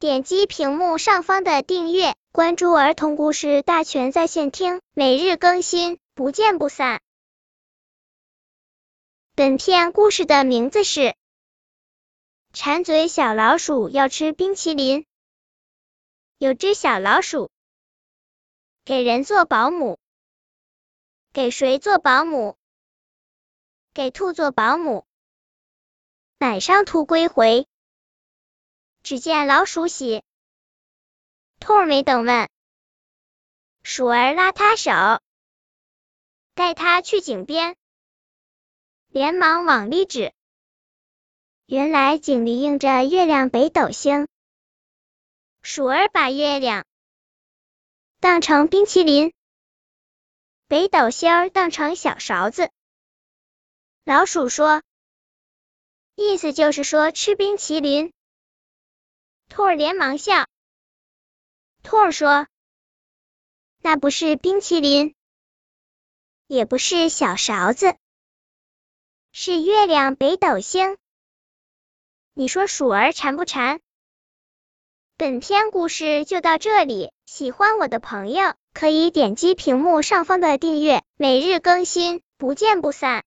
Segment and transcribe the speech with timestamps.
[0.00, 7.02] 点击屏幕上方的订阅，关注儿童故事大全在线听，每日更新，不见不散。
[9.34, 11.00] 本片故事的名字是
[12.52, 15.00] 《馋嘴小老鼠要吃冰淇淋》。
[16.38, 17.50] 有只小老鼠
[18.84, 19.98] 给人做保姆，
[21.32, 22.56] 给谁做保姆？
[23.94, 25.04] 给兔做保姆。
[26.38, 27.66] 晚上兔归回，
[29.08, 30.22] 只见老鼠洗。
[31.60, 32.50] 兔儿没等问，
[33.82, 34.92] 鼠儿拉他手，
[36.52, 37.78] 带他去井边，
[39.06, 40.34] 连忙往里指。
[41.64, 44.28] 原来井里映着月亮、北斗星。
[45.62, 46.84] 鼠儿把月亮
[48.20, 49.32] 当成冰淇淋，
[50.66, 52.70] 北斗星儿当成小勺子。
[54.04, 54.82] 老鼠说。
[56.14, 58.12] 意思就是说吃冰淇淋。
[59.48, 60.46] 兔儿连忙笑。
[61.82, 62.46] 兔儿说
[63.82, 65.14] ：“那不是冰淇淋，
[66.46, 67.96] 也不是小勺子，
[69.32, 70.96] 是月亮、北斗星。
[72.34, 73.80] 你说鼠儿馋不馋？”
[75.16, 83.16] 本篇故事就到这里，喜欢我的朋友可以点击屏幕上方的订阅，每日更新，不见不散。